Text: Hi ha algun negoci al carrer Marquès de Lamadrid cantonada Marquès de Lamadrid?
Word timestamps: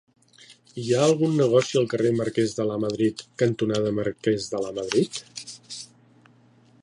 Hi 0.83 0.85
ha 0.93 1.01
algun 1.07 1.35
negoci 1.41 1.77
al 1.81 1.85
carrer 1.91 2.13
Marquès 2.21 2.55
de 2.61 2.65
Lamadrid 2.69 3.21
cantonada 3.43 3.93
Marquès 4.01 4.49
de 4.55 4.63
Lamadrid? 4.65 5.23